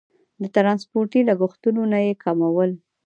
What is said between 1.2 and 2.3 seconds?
لګښتونه یې